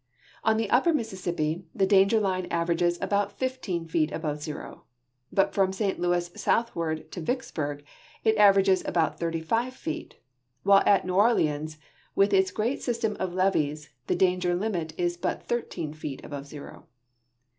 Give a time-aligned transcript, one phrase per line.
[0.43, 4.85] On the upper Mississi])pi the danger line averages about 15 feet above zero,
[5.31, 5.99] but from St.
[5.99, 7.85] Louis south ward to Vicksburg
[8.23, 10.15] it averages about 35 feet,
[10.63, 11.77] while at New Orleans,
[12.15, 16.87] with its great system of levees, the danger limit is but 13 feet above zero.